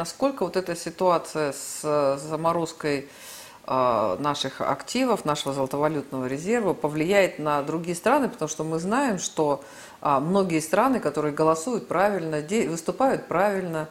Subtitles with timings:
[0.00, 3.06] насколько вот эта ситуация с э, заморозкой
[3.66, 9.62] э, наших активов, нашего золотовалютного резерва повлияет на другие страны, потому что мы знаем, что
[10.00, 13.90] а, многие страны, которые голосуют правильно, выступают правильно,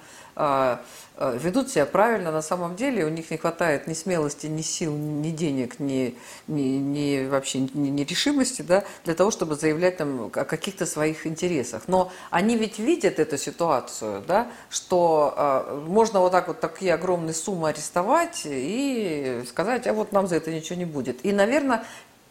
[1.19, 5.31] ведут себя правильно, на самом деле у них не хватает ни смелости, ни сил, ни
[5.31, 6.15] денег, ни,
[6.47, 11.27] ни, ни вообще ни, ни решимости да, для того, чтобы заявлять там, о каких-то своих
[11.27, 11.83] интересах.
[11.87, 17.33] Но они ведь видят эту ситуацию, да, что э, можно вот так вот такие огромные
[17.33, 21.25] суммы арестовать и сказать, а вот нам за это ничего не будет.
[21.25, 21.83] И, наверное,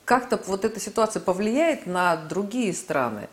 [0.07, 3.29] как-то вот эта ситуация повлияет на другие страны.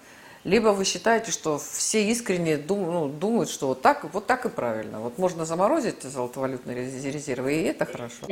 [0.46, 4.50] Либо вы считаете, что все искренне дум, ну, думают, что вот так, вот так и
[4.50, 5.00] правильно.
[5.00, 8.28] Вот можно заморозить золотовалютные резервы, и это хорошо.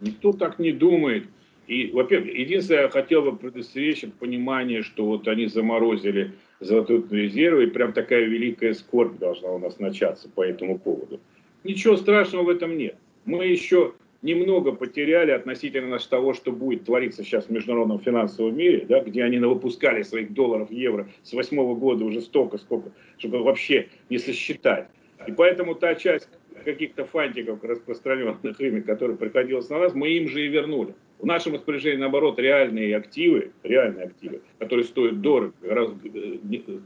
[0.00, 1.24] Никто так не думает.
[1.66, 7.64] И, во-первых, единственное, я хотел бы предостеречь от понимания, что вот они заморозили золотовалютные резервы,
[7.64, 11.18] и прям такая великая скорбь должна у нас начаться по этому поводу.
[11.64, 12.96] Ничего страшного в этом нет.
[13.24, 19.00] Мы еще немного потеряли относительно того, что будет твориться сейчас в международном финансовом мире, да,
[19.00, 24.18] где они выпускали своих долларов, евро с восьмого года уже столько, сколько, чтобы вообще не
[24.18, 24.88] сосчитать.
[25.26, 26.28] И поэтому та часть
[26.64, 30.94] каких-то фантиков, распространенных ими, которые приходилось на нас, мы им же и вернули.
[31.18, 36.38] В нашем распоряжении, наоборот, реальные активы, реальные активы, которые стоят дорого, раз, э,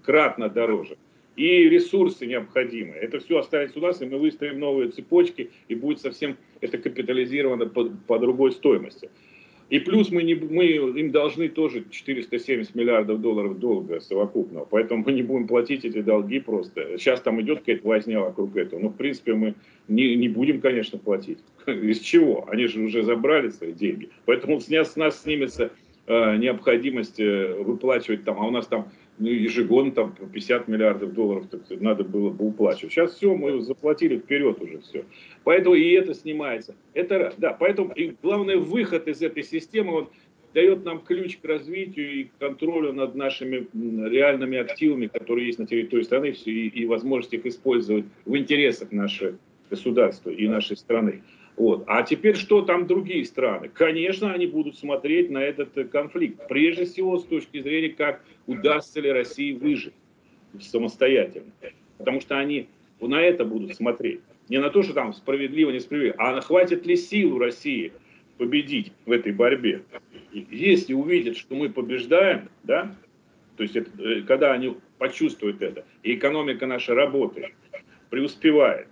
[0.05, 0.97] кратно дороже
[1.37, 3.01] и ресурсы необходимые.
[3.01, 7.67] Это все останется у нас, и мы выстроим новые цепочки, и будет совсем это капитализировано
[7.67, 9.11] по, по другой стоимости.
[9.71, 15.13] И плюс мы, не, мы им должны тоже 470 миллиардов долларов долга совокупного, поэтому мы
[15.13, 16.99] не будем платить эти долги просто.
[16.99, 19.55] Сейчас там идет какая-то возня вокруг этого, но в принципе мы
[19.89, 21.39] не, не будем, конечно, платить.
[21.67, 22.47] Из чего?
[22.49, 24.11] Они же уже забрали свои деньги.
[24.27, 25.73] Поэтому с нас, с нас снимется
[26.07, 31.13] э, необходимость э, выплачивать там, а у нас там ну, ежегодно там по 50 миллиардов
[31.13, 32.93] долларов так, надо было бы уплачивать.
[32.93, 35.05] Сейчас все, мы заплатили вперед уже все.
[35.45, 36.75] Поэтому и это снимается.
[36.95, 40.09] Это да, поэтому и главный выход из этой системы, он
[40.53, 43.67] дает нам ключ к развитию и контролю над нашими
[44.09, 49.37] реальными активами, которые есть на территории страны, и, и возможность их использовать в интересах нашего
[49.71, 51.23] государства и нашей страны.
[51.57, 51.85] Вот.
[51.87, 53.69] А теперь что там другие страны?
[53.69, 56.49] Конечно, они будут смотреть на этот э, конфликт.
[56.49, 59.95] Прежде всего, с точки зрения, как удастся ли России выжить
[60.61, 61.53] самостоятельно.
[61.99, 62.69] Потому что они
[63.01, 64.21] на это будут смотреть.
[64.49, 67.93] Не на то, что там справедливо, несправедливо, а хватит ли сил у России
[68.37, 69.83] победить в этой борьбе.
[70.33, 72.95] Если увидят, что мы побеждаем, да,
[73.57, 77.53] то есть это, э, когда они почувствуют это, и экономика наша работает,
[78.11, 78.89] преуспевает,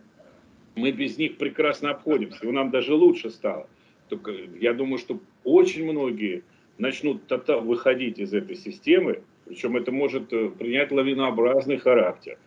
[0.74, 3.68] мы без них прекрасно обходимся, и нам даже лучше стало.
[4.08, 6.42] Только я думаю, что очень многие
[6.78, 7.22] начнут
[7.62, 12.38] выходить из этой системы, причем это может э, принять лавинообразный характер.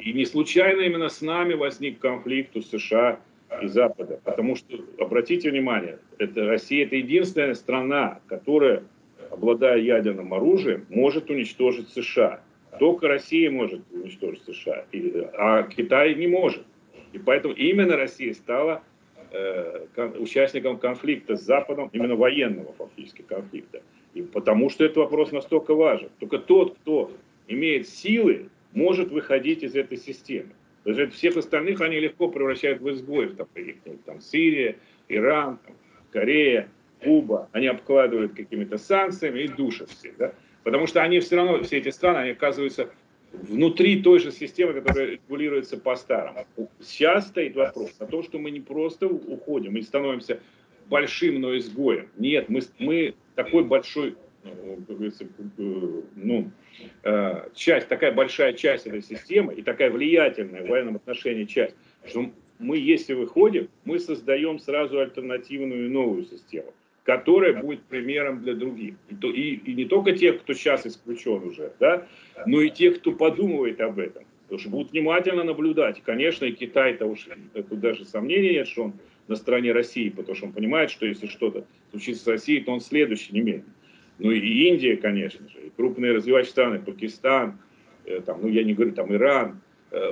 [0.00, 3.20] И не случайно именно с нами возник конфликт у США
[3.62, 4.20] и Запада.
[4.24, 8.84] Потому что, обратите внимание, это Россия это единственная страна, которая,
[9.30, 12.40] обладая ядерным оружием, может уничтожить США.
[12.78, 14.84] Только Россия может уничтожить США,
[15.34, 16.64] а Китай не может.
[17.12, 18.82] И поэтому именно Россия стала
[19.32, 19.86] э,
[20.18, 23.82] участником конфликта с Западом, именно военного фактически конфликта.
[24.14, 26.10] И потому что этот вопрос настолько важен.
[26.18, 27.12] Только тот, кто
[27.48, 30.50] имеет силы, может выходить из этой системы.
[30.84, 33.36] Даже всех остальных они легко превращают в изгоев.
[33.36, 33.48] Там,
[34.06, 34.76] там Сирия,
[35.08, 35.76] Иран, там,
[36.12, 36.68] Корея,
[37.02, 37.48] Куба.
[37.52, 40.16] Они обкладывают какими-то санкциями и душат всех.
[40.16, 40.32] Да?
[40.62, 42.90] Потому что они все равно, все эти страны, они оказываются
[43.32, 46.46] внутри той же системы, которая регулируется по-старому.
[46.80, 50.40] Сейчас стоит вопрос о том, что мы не просто уходим и становимся
[50.88, 52.08] большим, но изгоем.
[52.18, 54.78] Нет, мы, мы такой большой, ну,
[56.16, 56.50] ну,
[57.04, 61.76] э, часть, такая большая часть этой системы и такая влиятельная в военном отношении часть,
[62.06, 66.72] что мы, если выходим, мы создаем сразу альтернативную новую систему
[67.10, 68.94] которая будет примером для других.
[69.08, 72.06] И, то, и, и не только тех, кто сейчас исключен уже, да,
[72.46, 74.22] но и тех, кто подумывает об этом.
[74.42, 76.00] Потому что будут внимательно наблюдать.
[76.04, 77.26] Конечно, и Китай-то уж,
[77.68, 78.92] тут даже сомнений нет, что он
[79.26, 82.80] на стороне России, потому что он понимает, что если что-то случится с Россией, то он
[82.80, 83.74] следующий немедленно.
[84.20, 87.58] Ну и Индия, конечно же, и крупные развивающие страны, Пакистан,
[88.04, 89.60] э, там, ну я не говорю, там Иран,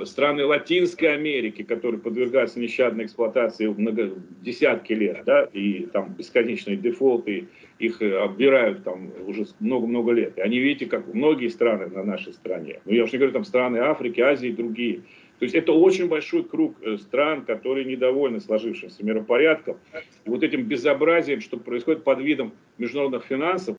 [0.03, 4.11] страны Латинской Америки, которые подвергаются нещадной эксплуатации много,
[4.41, 7.47] десятки лет, да, и там бесконечные дефолты,
[7.79, 10.37] их э, оббирают там уже много-много лет.
[10.37, 13.45] И они, видите, как многие страны на нашей стране, ну я уж не говорю там
[13.45, 15.01] страны Африки, Азии и другие,
[15.39, 19.77] то есть это очень большой круг э, стран, которые недовольны сложившимся миропорядком.
[20.25, 23.77] И вот этим безобразием, что происходит под видом международных финансов,